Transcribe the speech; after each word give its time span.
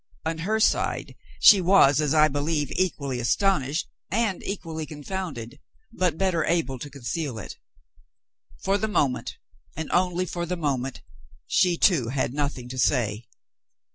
On 0.25 0.39
her 0.39 0.59
side 0.59 1.13
she 1.39 1.61
was, 1.61 2.01
as 2.01 2.11
I 2.15 2.27
believe, 2.27 2.71
equally 2.71 3.19
astonished 3.19 3.87
and 4.09 4.41
equally 4.41 4.87
confounded, 4.87 5.59
but 5.93 6.17
better 6.17 6.43
able 6.43 6.79
to 6.79 6.89
conceal 6.89 7.37
it. 7.37 7.59
For 8.63 8.79
the 8.79 8.87
moment, 8.87 9.37
and 9.75 9.91
only 9.91 10.25
for 10.25 10.47
the 10.47 10.57
moment, 10.57 11.03
she 11.45 11.77
too 11.77 12.07
had 12.07 12.33
nothing 12.33 12.67
to 12.69 12.79
say. 12.79 13.27